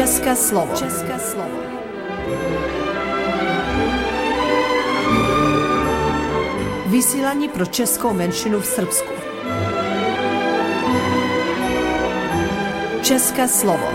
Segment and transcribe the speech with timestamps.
[0.00, 0.76] České slovo.
[0.76, 1.60] České slovo.
[6.90, 9.12] Vysílání pro českou menšinu v Srbsku.
[13.02, 13.88] České slovo.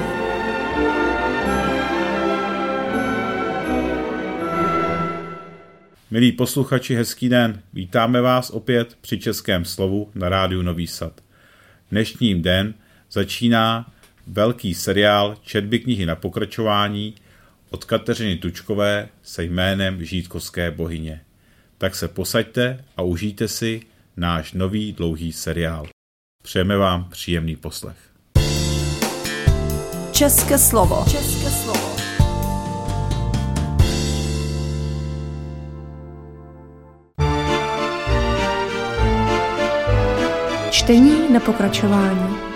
[6.11, 7.61] Milí posluchači, hezký den.
[7.73, 11.21] Vítáme vás opět při Českém slovu na rádiu Nový Sad.
[11.91, 12.73] Dnešním den
[13.11, 13.94] začíná
[14.27, 17.15] velký seriál Četby knihy na pokračování
[17.69, 21.21] od Kateřiny Tučkové se jménem Žítkovské bohyně.
[21.77, 23.81] Tak se posaďte a užijte si
[24.17, 25.87] náš nový dlouhý seriál.
[26.43, 27.97] Přejeme vám příjemný poslech.
[30.11, 31.05] České slovo.
[31.11, 31.95] České slovo.
[40.71, 42.54] Čtení na pokračování.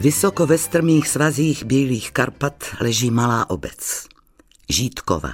[0.00, 4.06] Vysoko ve strmých svazích bílých Karpat leží malá obec.
[4.68, 5.32] Žítková.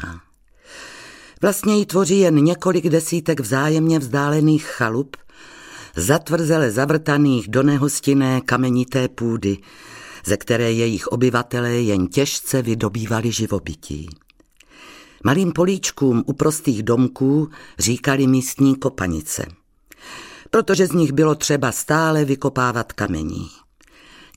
[1.43, 5.17] Vlastně ji tvoří jen několik desítek vzájemně vzdálených chalup,
[5.97, 9.59] zatvrzele zavrtaných do nehostinné kamenité půdy,
[10.25, 14.09] ze které jejich obyvatelé jen těžce vydobývali živobytí.
[15.25, 19.47] Malým políčkům u prostých domků říkali místní kopanice,
[20.51, 23.66] protože z nich bylo třeba stále vykopávat kamení.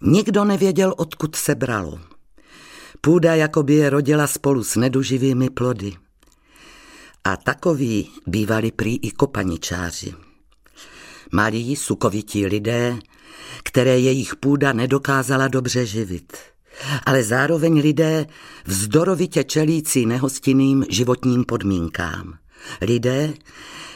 [0.01, 1.99] Nikdo nevěděl, odkud se bralo.
[3.01, 5.93] Půda jakoby je rodila spolu s neduživými plody.
[7.23, 10.13] A takoví bývali prý i kopaničáři.
[11.31, 12.99] Malí, sukovití lidé,
[13.63, 16.37] které jejich půda nedokázala dobře živit.
[17.05, 18.25] Ale zároveň lidé
[18.65, 22.33] vzdorovitě čelící nehostinným životním podmínkám.
[22.81, 23.33] Lidé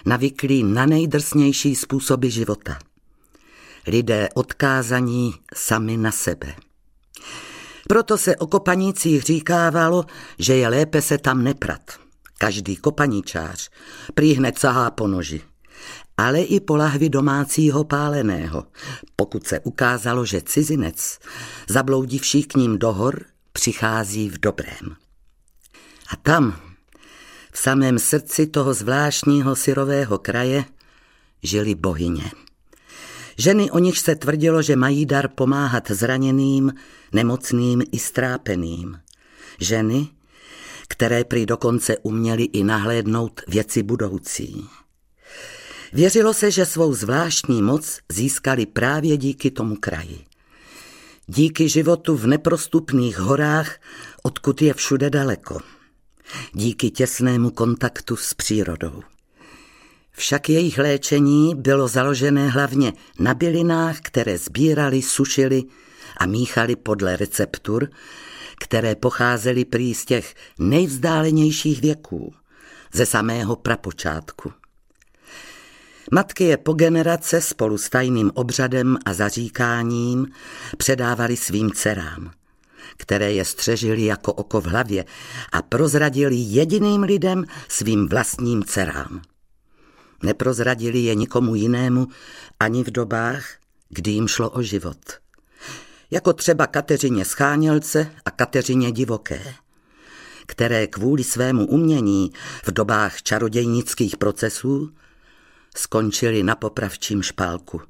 [0.06, 2.78] navyklí na nejdrsnější způsoby života–
[3.88, 6.56] lidé odkázaní sami na sebe.
[7.88, 10.06] Proto se o kopanících říkávalo,
[10.40, 11.82] že je lépe se tam neprat.
[12.38, 13.70] Každý kopaničář
[14.14, 15.42] prý hned sahá po noži,
[16.18, 18.66] ale i po lahvi domácího páleného,
[19.16, 21.20] pokud se ukázalo, že cizinec,
[21.70, 24.96] zabloudivší k ním do hor, přichází v dobrém.
[26.10, 26.60] A tam,
[27.52, 30.66] v samém srdci toho zvláštního syrového kraje,
[31.44, 32.32] žili bohyně.
[33.38, 36.74] Ženy, o nich se tvrdilo, že mají dar pomáhat zraněným,
[37.12, 39.00] nemocným i strápeným.
[39.60, 40.08] Ženy,
[40.88, 44.66] které prý dokonce uměly i nahlédnout věci budoucí.
[45.94, 50.26] Věřilo se, že svou zvláštní moc získali právě díky tomu kraji.
[51.28, 53.80] Díky životu v neprostupných horách,
[54.24, 55.60] odkud je všude daleko.
[56.54, 59.04] Díky těsnému kontaktu s přírodou.
[60.14, 65.64] Však jejich léčení bylo založené hlavně na bylinách, které sbírali, sušili
[66.18, 67.90] a míchali podle receptur,
[68.60, 72.34] které pocházely prý z těch nejvzdálenějších věků,
[72.94, 74.52] ze samého prapočátku.
[76.12, 80.28] Matky je po generace spolu s tajným obřadem a zaříkáním
[80.78, 82.32] předávali svým dcerám,
[82.98, 85.06] které je střežili jako oko v hlavě
[85.52, 89.22] a prozradili jediným lidem svým vlastním dcerám.
[90.24, 92.08] Neprozradili je nikomu jinému
[92.60, 93.46] ani v dobách,
[93.90, 94.98] kdy jim šlo o život.
[96.12, 99.54] Jako třeba Kateřině Schánělce a Kateřině Divoké,
[100.46, 102.32] které kvůli svému umění
[102.66, 104.92] v dobách čarodějnických procesů
[105.76, 107.82] skončili na popravčím špálku.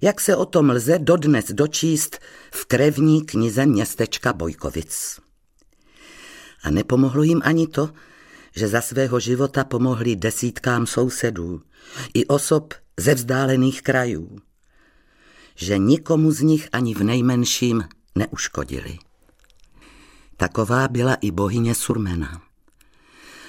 [0.00, 2.18] Jak se o tom lze dodnes dočíst
[2.54, 5.20] v krevní knize městečka Bojkovic.
[6.62, 7.90] A nepomohlo jim ani to,
[8.56, 11.62] že za svého života pomohli desítkám sousedů
[12.14, 14.38] i osob ze vzdálených krajů.
[15.56, 17.84] že nikomu z nich ani v nejmenším
[18.14, 18.98] neuškodili.
[20.36, 22.42] Taková byla i bohyně Surmena.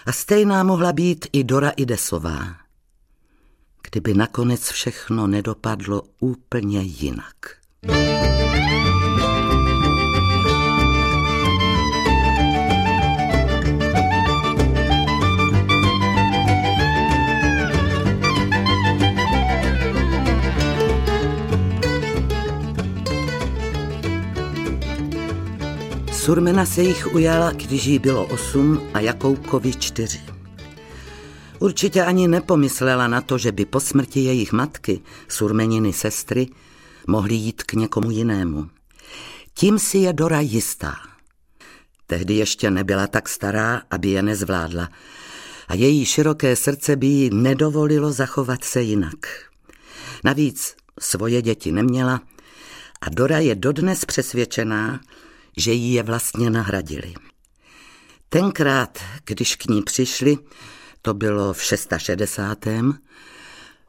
[0.05, 2.55] A stejná mohla být i Dora Idesová,
[3.91, 7.35] kdyby nakonec všechno nedopadlo úplně jinak.
[26.25, 30.21] Surmena se jich ujala, když jí bylo osm a Jakoukovi čtyři.
[31.59, 36.47] Určitě ani nepomyslela na to, že by po smrti jejich matky, surmeniny sestry,
[37.07, 38.69] mohli jít k někomu jinému.
[39.53, 40.95] Tím si je Dora jistá.
[42.07, 44.89] Tehdy ještě nebyla tak stará, aby je nezvládla
[45.67, 49.17] a její široké srdce by jí nedovolilo zachovat se jinak.
[50.23, 52.21] Navíc svoje děti neměla
[53.01, 54.99] a Dora je dodnes přesvědčená,
[55.57, 57.13] že jí je vlastně nahradili.
[58.29, 60.37] Tenkrát, když k ní přišli,
[61.01, 62.65] to bylo v 660.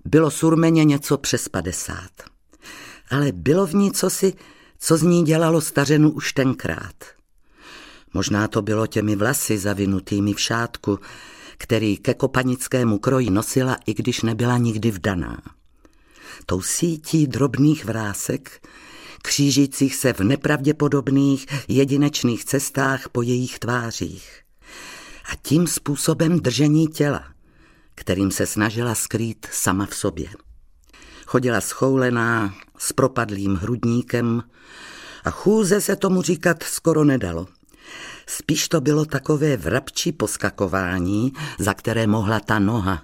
[0.04, 1.96] Bylo surmeně něco přes 50.
[3.10, 4.34] Ale bylo v ní cosi,
[4.78, 7.04] co z ní dělalo stařenu už tenkrát.
[8.14, 10.98] Možná to bylo těmi vlasy zavinutými v šátku,
[11.58, 15.42] který ke kopanickému kroji nosila, i když nebyla nikdy vdaná.
[16.46, 18.68] Tou sítí drobných vrásek,
[19.26, 24.40] křížících se v nepravděpodobných jedinečných cestách po jejich tvářích.
[25.32, 27.24] A tím způsobem držení těla,
[27.94, 30.28] kterým se snažila skrýt sama v sobě.
[31.26, 34.42] Chodila schoulená, s propadlým hrudníkem
[35.24, 37.46] a chůze se tomu říkat skoro nedalo.
[38.26, 43.02] Spíš to bylo takové vrabčí poskakování, za které mohla ta noha,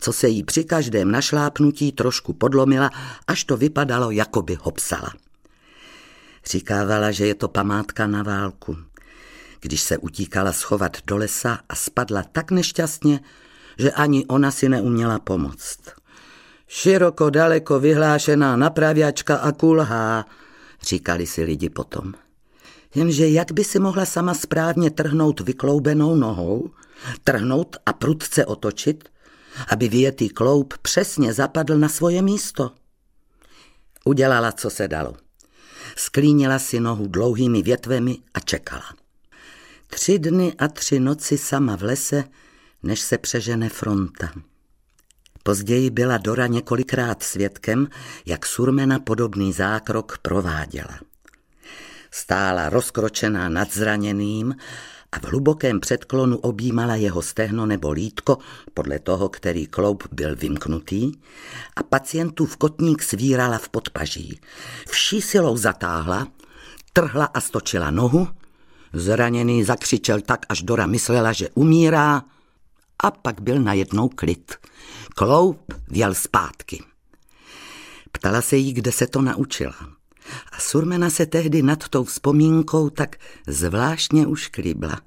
[0.00, 2.90] co se jí při každém našlápnutí trošku podlomila,
[3.26, 5.27] až to vypadalo, jako by hopsala.
[6.50, 8.76] Říkávala, že je to památka na válku.
[9.60, 13.20] Když se utíkala schovat do lesa a spadla tak nešťastně,
[13.78, 15.78] že ani ona si neuměla pomoct.
[16.68, 20.26] Široko daleko vyhlášená napraviačka a kulhá,
[20.82, 22.14] říkali si lidi potom.
[22.94, 26.70] Jenže jak by si mohla sama správně trhnout vykloubenou nohou,
[27.24, 29.08] trhnout a prudce otočit,
[29.68, 32.70] aby vyjetý kloub přesně zapadl na svoje místo?
[34.04, 35.27] Udělala, co se dalo.
[35.96, 38.94] Sklínila si nohu dlouhými větvemi a čekala.
[39.86, 42.24] Tři dny a tři noci sama v lese,
[42.82, 44.32] než se přežene fronta.
[45.42, 47.88] Později byla Dora několikrát svědkem,
[48.26, 50.98] jak Surmena podobný zákrok prováděla.
[52.10, 54.54] Stála rozkročená nad zraněným
[55.12, 58.38] a v hlubokém předklonu objímala jeho stehno nebo lítko,
[58.74, 61.12] podle toho, který kloub byl vymknutý,
[61.76, 64.40] a pacientův kotník svírala v podpaží.
[64.88, 66.28] Vší silou zatáhla,
[66.92, 68.28] trhla a stočila nohu,
[68.92, 72.22] zraněný zakřičel tak, až Dora myslela, že umírá,
[73.02, 74.54] a pak byl najednou klid.
[75.16, 76.82] Kloub věl zpátky.
[78.12, 79.97] Ptala se jí, kde se to naučila.
[80.52, 83.16] A Surmena se tehdy nad tou vzpomínkou tak
[83.46, 85.00] zvláštně ušklíbla.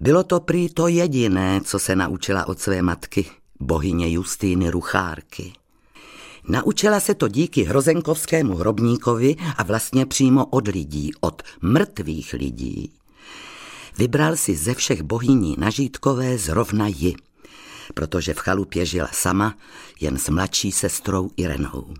[0.00, 3.30] Bylo to prý to jediné, co se naučila od své matky,
[3.60, 5.52] bohyně Justýny Ruchárky.
[6.48, 12.92] Naučila se to díky hrozenkovskému hrobníkovi a vlastně přímo od lidí, od mrtvých lidí.
[13.98, 17.14] Vybral si ze všech bohyní nažítkové zrovna ji,
[17.94, 19.54] protože v chalupě žila sama,
[20.00, 21.94] jen s mladší sestrou Irenou.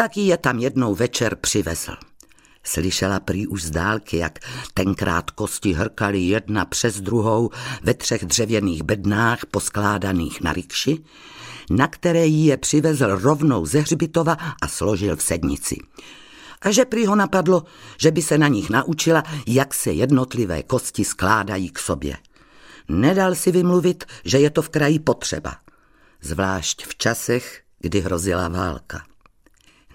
[0.00, 1.96] Taky je tam jednou večer přivezl.
[2.64, 4.38] Slyšela prý už z dálky, jak
[4.74, 7.50] tenkrát kosti hrkaly jedna přes druhou
[7.82, 11.04] ve třech dřevěných bednách poskládaných na rikši,
[11.70, 15.76] na které jí je přivezl rovnou ze hřbitova a složil v sednici.
[16.62, 17.64] A že prý ho napadlo,
[17.98, 22.16] že by se na nich naučila, jak se jednotlivé kosti skládají k sobě.
[22.88, 25.56] Nedal si vymluvit, že je to v kraji potřeba,
[26.22, 29.09] zvlášť v časech, kdy hrozila válka.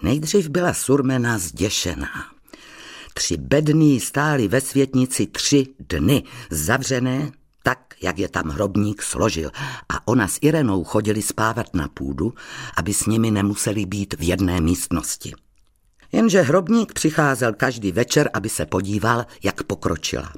[0.01, 2.09] Nejdřív byla Surmena zděšená.
[3.13, 7.31] Tři bedny stály ve světnici tři dny, zavřené,
[7.63, 9.51] tak, jak je tam hrobník složil.
[9.89, 12.33] A ona s Irenou chodili spávat na půdu,
[12.77, 15.33] aby s nimi nemuseli být v jedné místnosti.
[16.11, 20.33] Jenže hrobník přicházel každý večer, aby se podíval, jak pokročila.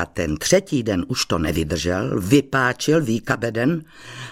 [0.00, 3.84] A ten třetí den už to nevydržel, vypáčil výkabeden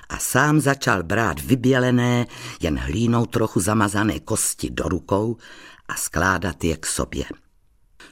[0.08, 2.26] a sám začal brát vybělené,
[2.60, 5.36] jen hlínou trochu zamazané kosti do rukou
[5.88, 7.24] a skládat je k sobě.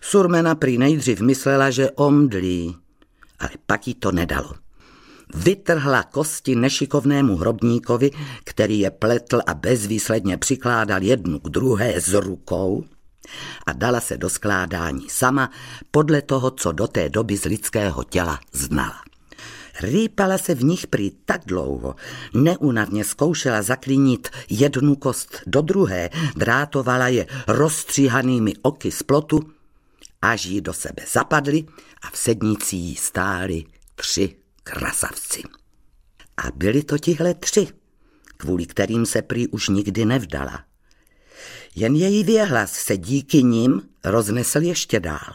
[0.01, 2.77] Surmena prý nejdřív myslela, že omdlí,
[3.39, 4.53] ale pak jí to nedalo.
[5.35, 8.11] vytrhla kosti nešikovnému hrobníkovi,
[8.45, 12.85] který je pletl a bezvýsledně přikládal jednu k druhé z rukou
[13.67, 15.51] a dala se do skládání sama
[15.91, 19.07] podle toho, co do té doby z lidského těla znala.
[19.81, 21.95] Rýpala se v nich prý tak dlouho,
[22.35, 29.41] neunavně zkoušela zaklínit jednu kost do druhé, drátovala je rozstříhanými oky z plotu,
[30.23, 31.65] až jí do sebe zapadly
[32.03, 33.65] a v sednici jí stáli
[33.95, 35.43] tři krasavci.
[36.37, 37.69] A byli to tihle tři,
[38.37, 40.65] kvůli kterým se prý už nikdy nevdala.
[41.77, 45.35] Jen její věhlas se díky nim roznesl ještě dál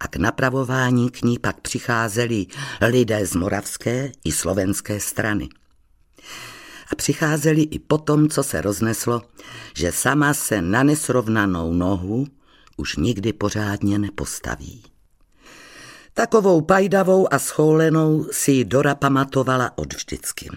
[0.00, 2.46] a k napravování k ní pak přicházeli
[2.80, 5.48] lidé z moravské i slovenské strany.
[6.92, 9.22] A přicházeli i potom, co se rozneslo,
[9.74, 12.26] že sama se na nesrovnanou nohu
[12.76, 14.82] už nikdy pořádně nepostaví.
[16.14, 20.48] Takovou pajdavou a schoulenou si ji Dora pamatovala od vždycky.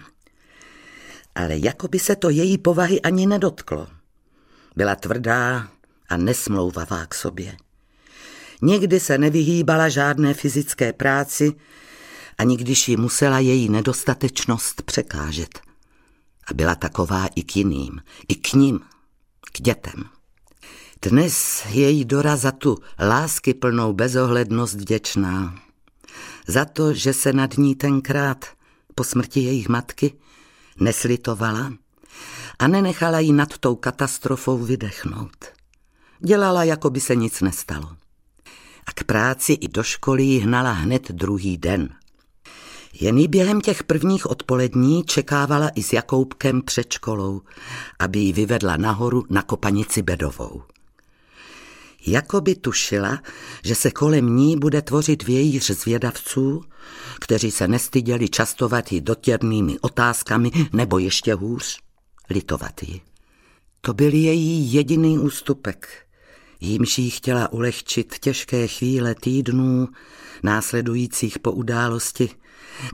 [1.34, 3.99] Ale jako by se to její povahy ani nedotklo.
[4.76, 5.68] Byla tvrdá
[6.08, 7.56] a nesmlouvavá k sobě.
[8.62, 11.52] Nikdy se nevyhýbala žádné fyzické práci,
[12.38, 15.60] ani když ji musela její nedostatečnost překážet.
[16.46, 18.80] A byla taková i k jiným, i k ním,
[19.52, 20.04] k dětem.
[21.02, 25.54] Dnes je jí Dora za tu lásky plnou bezohlednost vděčná.
[26.46, 28.44] Za to, že se nad ní tenkrát
[28.94, 30.12] po smrti jejich matky
[30.80, 31.72] neslitovala
[32.60, 35.46] a nenechala jí nad tou katastrofou vydechnout.
[36.18, 37.88] Dělala, jako by se nic nestalo.
[38.86, 41.88] A k práci i do školy ji hnala hned druhý den.
[43.00, 47.40] Jen jí během těch prvních odpolední čekávala i s Jakoubkem před školou,
[47.98, 50.62] aby ji vyvedla nahoru na kopanici Bedovou.
[52.06, 53.22] Jako by tušila,
[53.64, 56.64] že se kolem ní bude tvořit vějíř zvědavců,
[57.20, 61.78] kteří se nestyděli častovat ji dotěrnými otázkami nebo ještě hůř,
[62.30, 63.00] litovat ji.
[63.80, 65.88] To byl její jediný ústupek,
[66.60, 69.88] jímž jí chtěla ulehčit těžké chvíle týdnů,
[70.42, 72.28] následujících po události,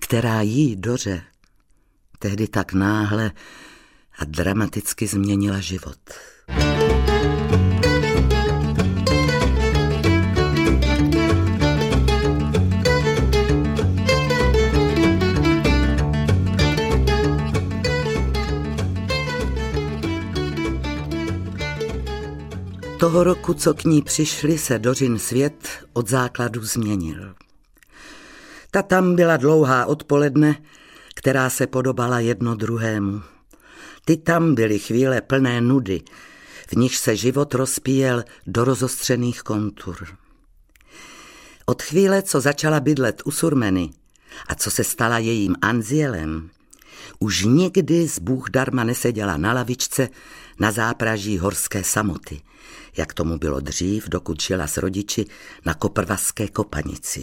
[0.01, 1.23] která jí doře
[2.19, 3.33] tehdy tak náhle
[4.19, 5.99] a dramaticky změnila život.
[23.07, 27.35] Toho roku, co k ní přišli, se Dořin svět od základu změnil.
[28.71, 30.57] Ta tam byla dlouhá odpoledne,
[31.15, 33.23] která se podobala jedno druhému.
[34.05, 36.03] Ty tam byly chvíle plné nudy,
[36.69, 40.07] v nich se život rozpíjel do rozostřených kontur.
[41.67, 43.91] Od chvíle, co začala bydlet u Surmeny
[44.49, 46.51] a co se stala jejím anzielem,
[47.19, 50.09] už nikdy z Bůh darma neseděla na lavičce
[50.59, 52.41] na zápraží horské samoty,
[52.97, 55.27] jak tomu bylo dřív, dokud žila s rodiči
[55.65, 57.23] na Koprvaské kopanici.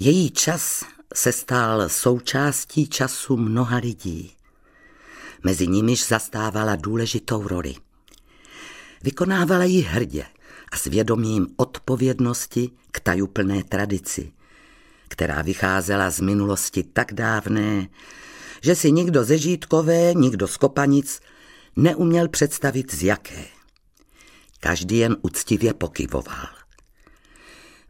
[0.00, 0.84] Její čas
[1.14, 4.32] se stal součástí času mnoha lidí.
[5.42, 7.74] Mezi nimiž zastávala důležitou roli.
[9.02, 10.24] Vykonávala ji hrdě
[10.72, 14.32] a s vědomím odpovědnosti k tajuplné tradici,
[15.08, 17.88] která vycházela z minulosti tak dávné,
[18.62, 21.20] že si nikdo ze Žítkové, nikdo z Kopanic
[21.76, 23.44] neuměl představit z jaké.
[24.60, 26.48] Každý jen uctivě pokyvoval.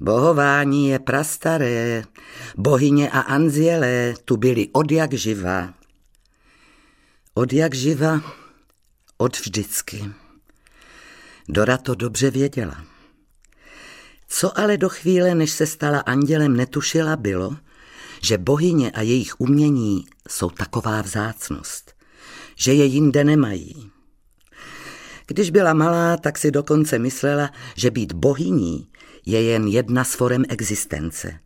[0.01, 2.05] Bohování je prastaré,
[2.57, 5.75] bohyně a anzielé tu byli od jak živa.
[7.35, 8.21] Od jak živa,
[9.17, 10.05] od vždycky.
[11.49, 12.85] Dora to dobře věděla.
[14.29, 17.57] Co ale do chvíle, než se stala andělem, netušila, bylo,
[18.23, 21.94] že bohyně a jejich umění jsou taková vzácnost,
[22.57, 23.91] že je jinde nemají.
[25.27, 28.89] Když byla malá, tak si dokonce myslela, že být bohyní
[29.27, 31.41] je jen jedna z forem existence.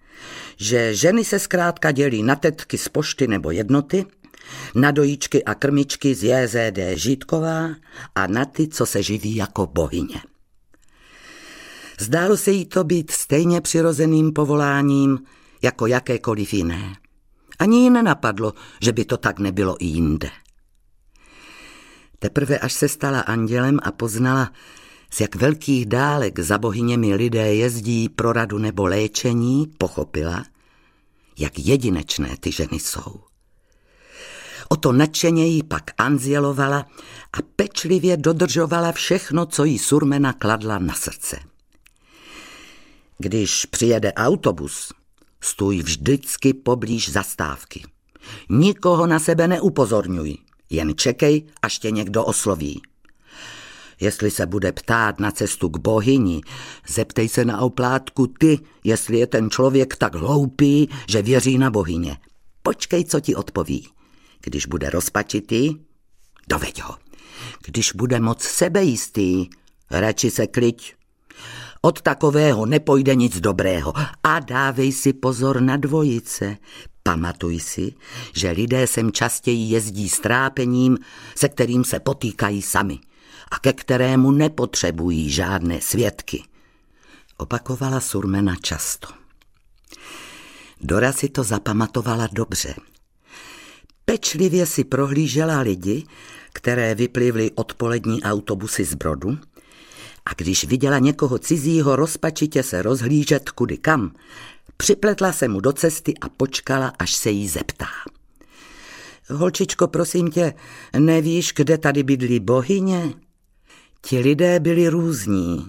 [0.56, 4.06] Že ženy se zkrátka dělí na tetky z pošty nebo jednoty,
[4.74, 7.70] na dojíčky a krmičky z JZD Žítková
[8.14, 10.22] a na ty, co se živí jako bohyně.
[12.00, 15.18] Zdálo se jí to být stejně přirozeným povoláním
[15.62, 16.94] jako jakékoliv jiné.
[17.58, 20.30] Ani jí nenapadlo, že by to tak nebylo i jinde.
[22.18, 24.52] Teprve až se stala andělem a poznala,
[25.10, 30.44] z jak velkých dálek za bohyněmi lidé jezdí pro radu nebo léčení, pochopila,
[31.38, 33.20] jak jedinečné ty ženy jsou.
[34.68, 36.86] O to nadšeně jí pak anzielovala
[37.32, 41.38] a pečlivě dodržovala všechno, co jí surmena kladla na srdce.
[43.18, 44.92] Když přijede autobus,
[45.40, 47.82] stůj vždycky poblíž zastávky.
[48.48, 50.36] Nikoho na sebe neupozorňuj,
[50.70, 52.82] jen čekej, až tě někdo osloví.
[54.00, 56.40] Jestli se bude ptát na cestu k bohyni,
[56.88, 62.16] zeptej se na oplátku ty, jestli je ten člověk tak hloupý, že věří na bohyně.
[62.62, 63.88] Počkej, co ti odpoví.
[64.42, 65.74] Když bude rozpačitý,
[66.48, 66.96] doveď ho.
[67.64, 69.46] Když bude moc sebejistý,
[69.90, 70.94] radši se kliď.
[71.82, 73.92] Od takového nepojde nic dobrého.
[74.22, 76.56] A dávej si pozor na dvojice.
[77.02, 77.94] Pamatuj si,
[78.34, 80.98] že lidé sem častěji jezdí s trápením,
[81.34, 82.98] se kterým se potýkají sami
[83.50, 86.42] a ke kterému nepotřebují žádné svědky.
[87.36, 89.08] Opakovala Surmena často.
[90.80, 92.74] Dora si to zapamatovala dobře.
[94.04, 96.04] Pečlivě si prohlížela lidi,
[96.52, 99.38] které vyplivly odpolední autobusy z Brodu
[100.28, 104.12] a když viděla někoho cizího rozpačitě se rozhlížet kudy kam,
[104.76, 107.86] připletla se mu do cesty a počkala, až se jí zeptá.
[109.30, 110.54] Holčičko, prosím tě,
[110.98, 113.12] nevíš, kde tady bydlí bohyně?
[114.00, 115.66] Ti lidé byli různí,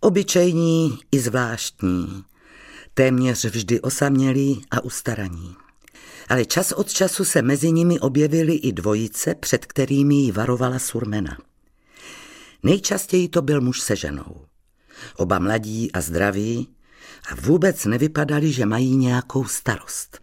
[0.00, 2.24] obyčejní i zvláštní,
[2.94, 5.56] téměř vždy osamělí a ustaraní.
[6.28, 11.47] Ale čas od času se mezi nimi objevily i dvojice, před kterými ji varovala Surmena.
[12.62, 14.46] Nejčastěji to byl muž se ženou.
[15.16, 16.68] Oba mladí a zdraví
[17.32, 20.18] a vůbec nevypadali, že mají nějakou starost.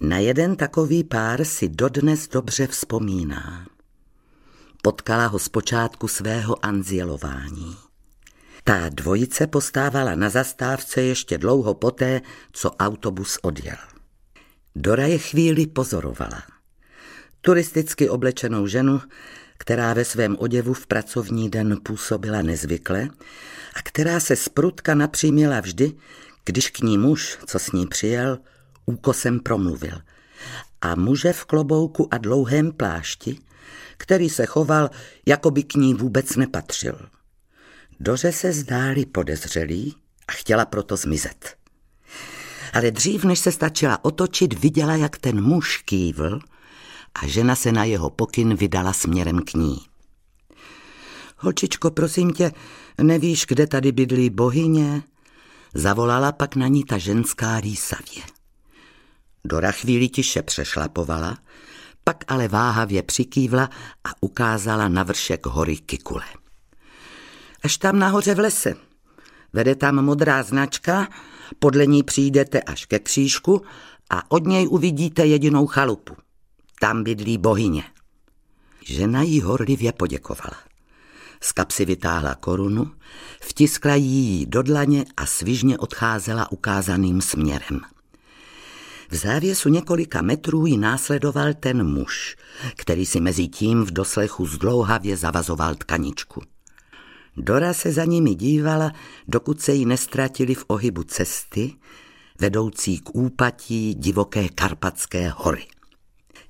[0.00, 3.66] Na jeden takový pár si dodnes dobře vzpomíná.
[4.82, 7.76] Potkala ho zpočátku svého anzielování.
[8.64, 12.20] Ta dvojice postávala na zastávce ještě dlouho poté,
[12.52, 13.76] co autobus odjel.
[14.76, 16.53] Dora je chvíli pozorovala.
[17.44, 19.00] Turisticky oblečenou ženu,
[19.58, 23.08] která ve svém oděvu v pracovní den působila nezvykle
[23.74, 25.92] a která se sprutka napřímila vždy,
[26.44, 28.38] když k ní muž, co s ní přijel,
[28.86, 30.00] úkosem promluvil.
[30.80, 33.38] A muže v klobouku a dlouhém plášti,
[33.96, 34.90] který se choval,
[35.26, 36.98] jako by k ní vůbec nepatřil.
[38.00, 39.96] Doře se zdáli podezřelí
[40.28, 41.56] a chtěla proto zmizet.
[42.72, 46.40] Ale dřív, než se stačila otočit, viděla, jak ten muž kývl
[47.14, 49.78] a žena se na jeho pokyn vydala směrem k ní.
[51.38, 52.52] Holčičko, prosím tě,
[53.02, 55.02] nevíš, kde tady bydlí bohyně?
[55.74, 58.22] Zavolala pak na ní ta ženská rýsavě.
[59.44, 61.38] Dora chvíli tiše přešlapovala,
[62.04, 63.70] pak ale váhavě přikývla
[64.04, 66.24] a ukázala na vršek hory Kikule.
[67.62, 68.74] Až tam nahoře v lese.
[69.52, 71.08] Vede tam modrá značka,
[71.58, 73.62] podle ní přijdete až ke křížku
[74.10, 76.16] a od něj uvidíte jedinou chalupu.
[76.80, 77.84] Tam bydlí bohyně.
[78.84, 80.56] Žena jí horlivě poděkovala.
[81.40, 82.92] Z kapsy vytáhla korunu,
[83.40, 87.80] vtiskla jí do dlaně a svižně odcházela ukázaným směrem.
[89.10, 92.36] V závěsu několika metrů ji následoval ten muž,
[92.76, 96.42] který si mezi tím v doslechu zdlouhavě zavazoval tkaničku.
[97.36, 98.92] Dora se za nimi dívala,
[99.28, 101.74] dokud se jí nestratili v ohybu cesty,
[102.40, 105.66] vedoucí k úpatí divoké Karpatské hory.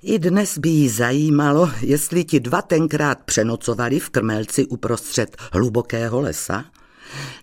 [0.06, 6.64] I dnes by jí zajímalo, jestli ti dva tenkrát přenocovali v krmelci uprostřed hlubokého lesa,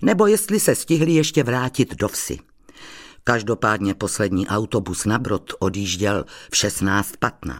[0.02, 2.38] nebo jestli se stihli ještě vrátit do vsi.
[3.24, 7.56] Každopádně poslední autobus na Brod odjížděl v 16.15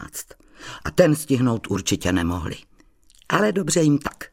[0.86, 2.56] a ten stihnout určitě nemohli.
[3.30, 4.24] Ale dobře jim tak.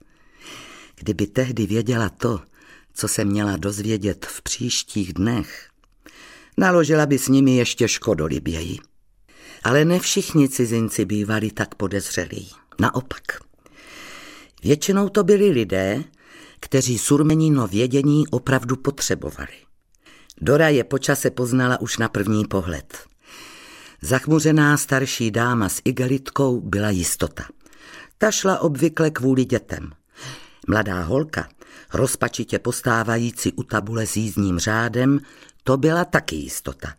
[0.96, 2.40] Kdyby tehdy věděla to,
[2.94, 5.68] co se měla dozvědět v příštích dnech,
[6.56, 8.78] naložila by s nimi ještě škodoliběji.
[9.64, 12.50] Ale ne všichni cizinci bývali tak podezřelí.
[12.80, 13.22] Naopak.
[14.62, 16.04] Většinou to byli lidé,
[16.60, 19.52] kteří surmenino vědění opravdu potřebovali.
[20.40, 22.98] Dora je počase poznala už na první pohled.
[24.02, 27.44] Zachmuřená starší dáma s igelitkou byla jistota.
[28.18, 29.90] Ta šla obvykle kvůli dětem.
[30.68, 31.48] Mladá holka,
[31.92, 35.20] rozpačitě postávající u tabule s jízdním řádem,
[35.64, 36.94] to byla taky jistota.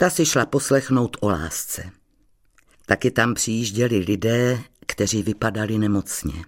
[0.00, 1.90] Ta si šla poslechnout o lásce.
[2.86, 6.44] Taky tam přijížděli lidé, kteří vypadali nemocně.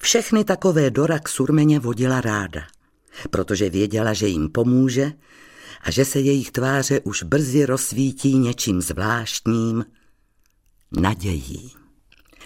[0.00, 2.62] Všechny takové Dora k surmeně vodila ráda,
[3.30, 5.12] protože věděla, že jim pomůže
[5.80, 9.84] a že se jejich tváře už brzy rozsvítí něčím zvláštním,
[10.92, 11.72] nadějí.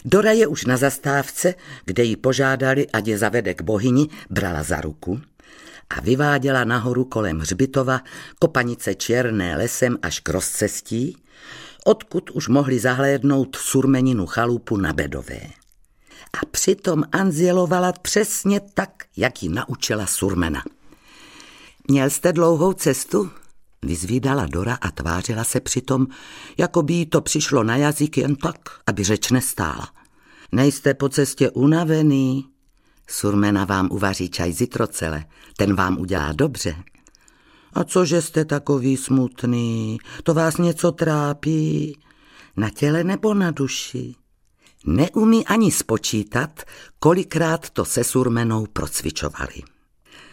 [0.04, 4.80] Dora je už na zastávce, kde ji požádali, ať je zavede k bohyni, brala za
[4.80, 5.20] ruku
[5.96, 8.00] a vyváděla nahoru kolem hřbitova
[8.38, 11.16] kopanice černé lesem až k rozcestí,
[11.84, 15.40] odkud už mohli zahlédnout surmeninu chalupu na Bedové.
[16.42, 20.62] A přitom anzielovala přesně tak, jak ji naučila surmena.
[21.88, 23.30] Měl jste dlouhou cestu?
[23.82, 26.06] Vyzvídala Dora a tvářila se přitom,
[26.58, 29.88] jako by jí to přišlo na jazyk jen tak, aby řeč nestála.
[30.52, 32.44] Nejste po cestě unavený?
[33.08, 35.24] Surmena vám uvaří čaj zitrocele,
[35.56, 36.76] ten vám udělá dobře.
[37.72, 39.98] A cože jste takový smutný?
[40.22, 41.98] To vás něco trápí?
[42.56, 44.14] Na těle nebo na duši?
[44.86, 46.62] Neumí ani spočítat,
[46.98, 49.62] kolikrát to se surmenou procvičovali.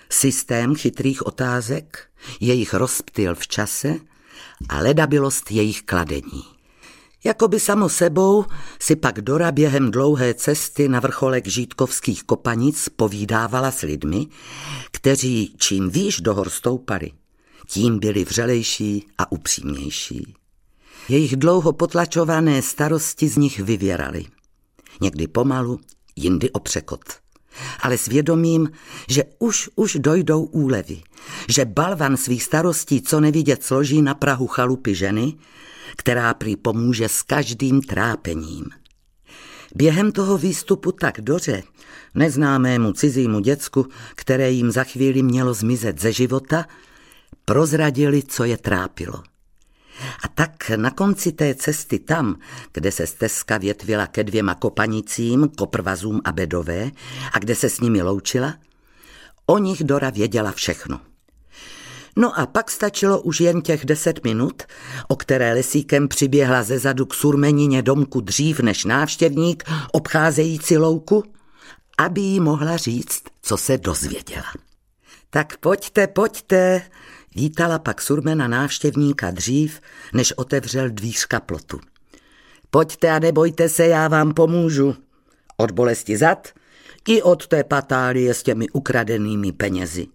[0.10, 2.08] Systém chytrých otázek,
[2.40, 3.96] jejich rozptyl v čase
[4.70, 6.59] a ledabilost jejich kladení.
[7.24, 8.46] Jakoby samo sebou
[8.80, 14.28] si pak Dora během dlouhé cesty na vrcholek Žítkovských kopanic povídávala s lidmi,
[14.92, 17.12] kteří čím výš do hor stoupali,
[17.68, 20.34] tím byli vřelejší a upřímnější.
[21.10, 24.26] Jejich dlouho potlačované starosti z nich vyvěraly.
[25.02, 25.80] Někdy pomalu,
[26.16, 27.04] jindy o překot.
[27.80, 28.70] Ale svědomím,
[29.08, 31.02] že už už dojdou úlevy,
[31.50, 35.34] že balvan svých starostí co nevidět složí na prahu chalupy ženy,
[35.98, 38.66] která prý pomůže s každým trápením.
[39.76, 41.64] Během toho výstupu tak doře,
[42.16, 46.66] neznámému cizímu děcku, které jim za chvíli mělo zmizet ze života,
[47.46, 49.24] prozradili, co je trápilo.
[50.24, 52.40] A tak na konci té cesty tam,
[52.74, 56.92] kde se stezka větvila ke dvěma kopanicím, koprvazům a bedové,
[57.34, 58.54] a kde se s nimi loučila,
[59.46, 61.00] o nich Dora věděla všechno.
[62.16, 64.64] No a pak stačilo už jen těch deset minut,
[65.08, 71.24] o které lesíkem přiběhla ze zadu k surmenině domku dřív než návštěvník obcházející louku,
[71.98, 74.54] aby jí mohla říct, co se dozvěděla.
[75.30, 76.82] Tak pojďte, pojďte,
[77.36, 79.82] vítala pak surmena návštěvníka dřív,
[80.14, 81.80] než otevřel dvířka plotu.
[82.70, 84.96] Pojďte a nebojte se, já vám pomůžu.
[85.58, 86.48] Od bolesti zad
[87.08, 90.08] i od té patálie s těmi ukradenými penězi.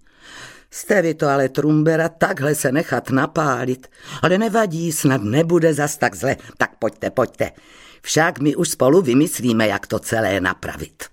[0.71, 3.87] Jste vy to ale Trumbera takhle se nechat napálit.
[4.23, 6.37] Ale nevadí, snad nebude zas tak zle.
[6.57, 7.51] Tak pojďte, pojďte.
[8.03, 11.05] Však my už spolu vymyslíme, jak to celé napravit.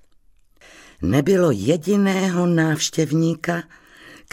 [1.01, 3.63] Nebylo jediného návštěvníka,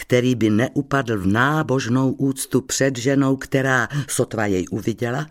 [0.00, 5.26] který by neupadl v nábožnou úctu před ženou, která, sotva jej uviděla,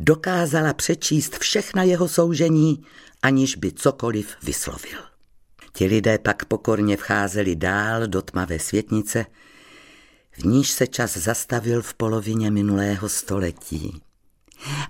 [0.00, 2.84] dokázala přečíst všechna jeho soužení,
[3.22, 4.98] aniž by cokoliv vyslovil.
[5.72, 9.26] Ti lidé pak pokorně vcházeli dál do tmavé světnice,
[10.32, 14.02] v níž se čas zastavil v polovině minulého století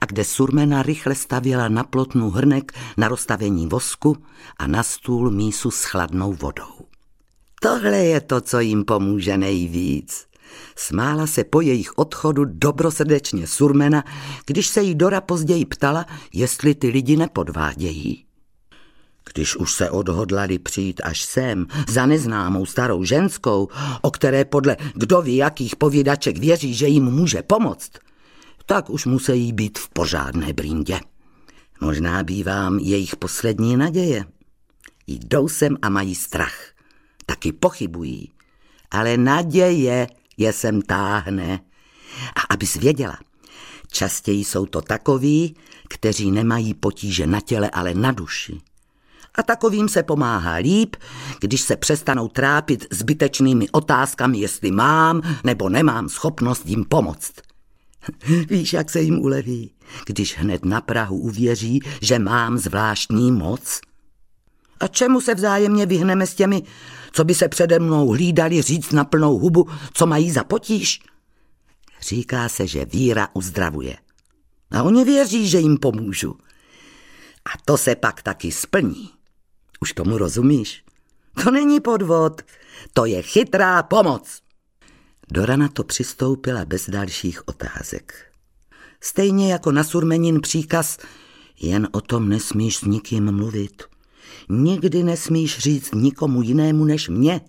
[0.00, 4.16] a kde Surmena rychle stavěla na plotnu hrnek na rozstavení vosku
[4.56, 6.83] a na stůl mísu s chladnou vodou.
[7.64, 10.26] Tohle je to, co jim pomůže nejvíc.
[10.76, 14.04] Smála se po jejich odchodu dobrosrdečně Surmena,
[14.46, 18.24] když se jí Dora později ptala, jestli ty lidi nepodvádějí.
[19.32, 23.68] Když už se odhodlali přijít až sem za neznámou starou ženskou,
[24.02, 27.90] o které podle kdo ví jakých povídaček věří, že jim může pomoct,
[28.66, 31.00] tak už musí být v pořádné brindě.
[31.80, 34.24] Možná bývám jejich poslední naděje.
[35.06, 36.73] Jdou sem a mají strach.
[37.26, 38.30] Taky pochybují.
[38.90, 40.06] Ale naděje
[40.36, 41.60] je sem táhne.
[42.36, 43.18] A abys věděla,
[43.90, 45.56] častěji jsou to takoví,
[45.88, 48.60] kteří nemají potíže na těle, ale na duši.
[49.34, 50.96] A takovým se pomáhá líp,
[51.40, 57.32] když se přestanou trápit zbytečnými otázkami, jestli mám nebo nemám schopnost jim pomoct.
[58.48, 59.74] Víš, jak se jim uleví,
[60.06, 63.80] když hned na Prahu uvěří, že mám zvláštní moc?
[64.80, 66.62] A čemu se vzájemně vyhneme s těmi,
[67.12, 71.00] co by se přede mnou hlídali říct na plnou hubu, co mají za potíž?
[72.00, 73.96] Říká se, že víra uzdravuje.
[74.70, 76.38] A oni věří, že jim pomůžu.
[77.44, 79.10] A to se pak taky splní.
[79.80, 80.84] Už tomu rozumíš?
[81.44, 82.42] To není podvod,
[82.92, 84.40] to je chytrá pomoc.
[85.32, 88.32] Dora na to přistoupila bez dalších otázek.
[89.00, 90.98] Stejně jako na surmenin příkaz,
[91.60, 93.82] jen o tom nesmíš s nikým mluvit.
[94.48, 97.40] Nikdy nesmíš říct nikomu jinému než mě,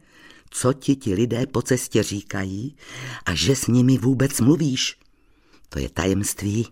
[0.50, 2.76] co ti ti lidé po cestě říkají
[3.26, 4.98] a že s nimi vůbec mluvíš.
[5.70, 6.68] To je tajemství,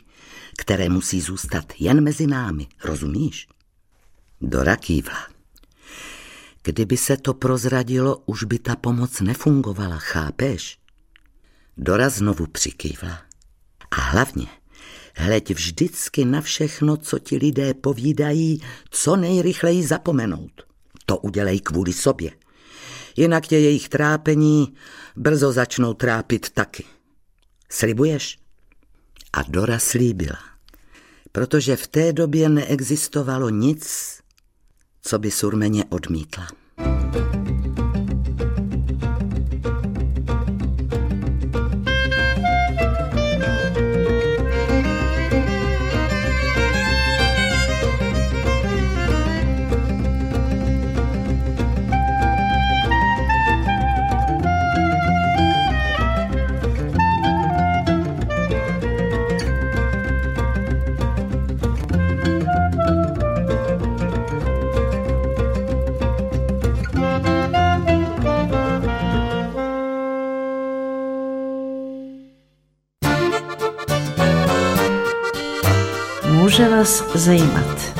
[0.57, 3.47] které musí zůstat jen mezi námi, rozumíš?
[4.41, 5.27] Dora kývla.
[6.63, 10.77] Kdyby se to prozradilo, už by ta pomoc nefungovala, chápeš?
[11.77, 13.21] Dora znovu přikývla.
[13.91, 14.47] A hlavně,
[15.15, 20.51] hleď vždycky na všechno, co ti lidé povídají, co nejrychleji zapomenout.
[21.05, 22.31] To udělej kvůli sobě.
[23.17, 24.73] Jinak tě jejich trápení
[25.15, 26.83] brzo začnou trápit taky.
[27.69, 28.37] Slibuješ?
[29.33, 30.39] A Dora slíbila,
[31.31, 34.13] protože v té době neexistovalo nic,
[35.01, 36.62] co by surmeně odmítla.
[76.53, 77.99] Může vás zajímat.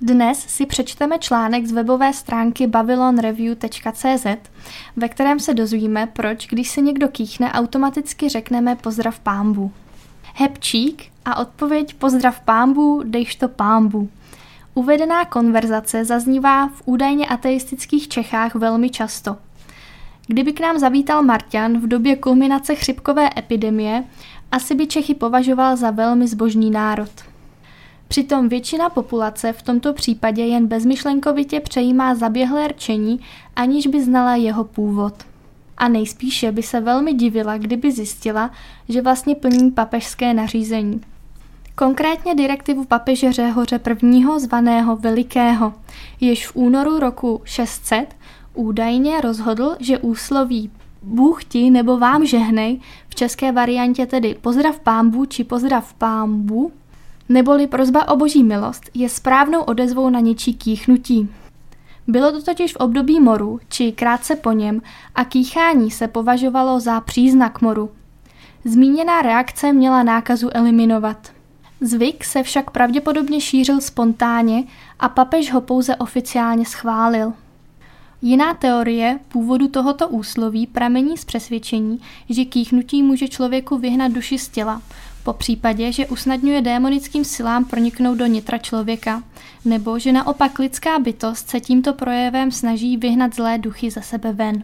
[0.00, 4.26] Dnes si přečteme článek z webové stránky babylonreview.cz,
[4.96, 9.72] ve kterém se dozvíme, proč, když se někdo kýchne, automaticky řekneme pozdrav pámbu.
[10.34, 14.08] Hepčík a odpověď pozdrav pámbu, dejš to pámbu.
[14.74, 19.36] Uvedená konverzace zaznívá v údajně ateistických Čechách velmi často.
[20.26, 24.04] Kdyby k nám zavítal Marťan v době kulminace chřipkové epidemie,
[24.52, 27.10] asi by Čechy považoval za velmi zbožný národ.
[28.08, 33.20] Přitom většina populace v tomto případě jen bezmyšlenkovitě přejímá zaběhlé rčení,
[33.56, 35.14] aniž by znala jeho původ.
[35.76, 38.50] A nejspíše by se velmi divila, kdyby zjistila,
[38.88, 41.00] že vlastně plní papežské nařízení.
[41.74, 44.40] Konkrétně direktivu papeže Řehoře I.
[44.40, 45.72] zvaného Velikého,
[46.20, 48.16] jež v únoru roku 600
[48.54, 50.70] údajně rozhodl, že úsloví
[51.02, 56.72] Bůh ti nebo vám žehnej, v české variantě tedy pozdrav pámbu či pozdrav pámbu,
[57.28, 61.28] neboli prozba o boží milost, je správnou odezvou na něčí kýchnutí.
[62.06, 64.82] Bylo to totiž v období moru, či krátce po něm,
[65.14, 67.90] a kýchání se považovalo za příznak moru.
[68.64, 71.32] Zmíněná reakce měla nákazu eliminovat.
[71.80, 74.64] Zvyk se však pravděpodobně šířil spontánně
[75.00, 77.32] a papež ho pouze oficiálně schválil.
[78.22, 84.48] Jiná teorie původu tohoto úsloví pramení z přesvědčení, že kýchnutí může člověku vyhnat duši z
[84.48, 84.82] těla,
[85.24, 89.22] po případě, že usnadňuje démonickým silám proniknout do nitra člověka,
[89.64, 94.62] nebo že naopak lidská bytost se tímto projevem snaží vyhnat zlé duchy za sebe ven.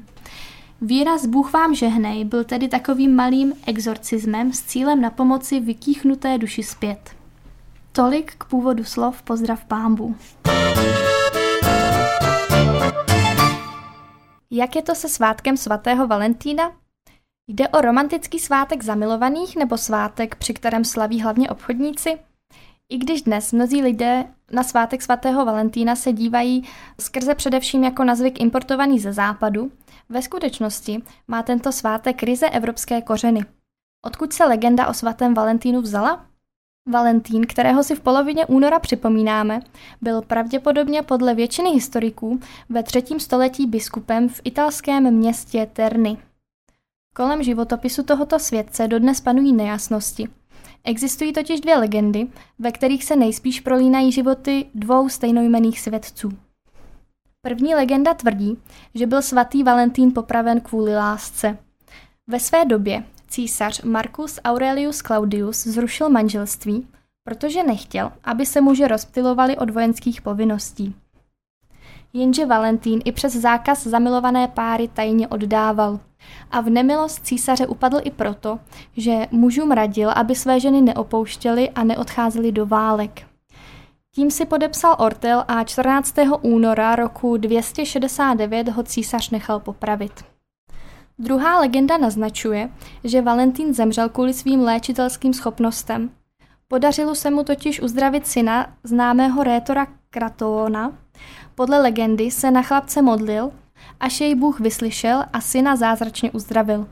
[0.81, 6.63] Výraz Bůh vám žehnej byl tedy takovým malým exorcismem s cílem na pomoci vykýchnuté duši
[6.63, 7.11] zpět.
[7.93, 10.17] Tolik k původu slov pozdrav pámbu.
[14.51, 16.73] Jak je to se svátkem svatého Valentína?
[17.49, 22.19] Jde o romantický svátek zamilovaných nebo svátek, při kterém slaví hlavně obchodníci?
[22.89, 26.69] I když dnes mnozí lidé na svátek svatého Valentína se dívají
[27.01, 29.73] skrze především jako na zvyk importovaný ze západu,
[30.09, 33.41] ve skutečnosti má tento svátek ryze evropské kořeny.
[34.07, 36.27] Odkud se legenda o svatém Valentínu vzala?
[36.89, 39.61] Valentín, kterého si v polovině února připomínáme,
[40.01, 46.17] byl pravděpodobně podle většiny historiků ve třetím století biskupem v italském městě Terny.
[47.17, 50.29] Kolem životopisu tohoto světce dodnes panují nejasnosti.
[50.85, 52.27] Existují totiž dvě legendy,
[52.59, 56.33] ve kterých se nejspíš prolínají životy dvou stejnojmených svědců.
[57.43, 58.59] První legenda tvrdí,
[58.95, 61.59] že byl svatý Valentín popraven kvůli lásce.
[62.27, 66.87] Ve své době císař Marcus Aurelius Claudius zrušil manželství,
[67.25, 70.95] protože nechtěl, aby se muži rozptilovali od vojenských povinností.
[72.13, 76.01] Jenže Valentín i přes zákaz zamilované páry tajně oddával.
[76.51, 78.59] A v nemilost císaře upadl i proto,
[78.97, 83.27] že mužům radil, aby své ženy neopouštěli a neodcházeli do válek.
[84.15, 86.15] Tím si podepsal Ortel a 14.
[86.43, 90.36] února roku 269 ho císař nechal popravit.
[91.19, 92.71] Druhá legenda naznačuje,
[93.05, 96.11] že Valentín zemřel kvůli svým léčitelským schopnostem.
[96.69, 100.93] Podařilo se mu totiž uzdravit syna známého rétora Kratoona.
[101.55, 103.53] Podle legendy se na chlapce modlil,
[104.01, 106.89] až jej Bůh vyslyšel a syna zázračně uzdravil.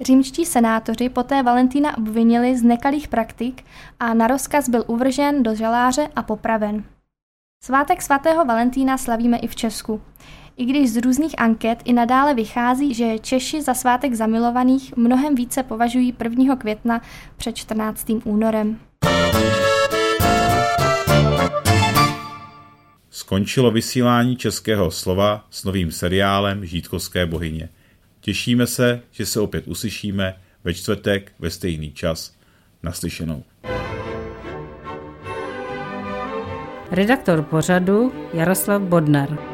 [0.00, 3.64] Římští senátoři poté Valentína obvinili z nekalých praktik
[4.00, 6.84] a na rozkaz byl uvržen do žaláře a popraven.
[7.64, 10.00] Svátek svatého Valentína slavíme i v Česku.
[10.56, 15.62] I když z různých anket i nadále vychází, že Češi za svátek zamilovaných mnohem více
[15.62, 16.56] považují 1.
[16.56, 17.02] května
[17.36, 18.06] před 14.
[18.24, 18.78] únorem.
[23.10, 27.68] Skončilo vysílání českého slova s novým seriálem Žítkovské bohyně.
[28.20, 32.34] Těšíme se, že se opět uslyšíme ve čtvrtek ve stejný čas.
[32.82, 33.42] Naslyšenou.
[36.90, 39.53] Redaktor pořadu Jaroslav Bodnar.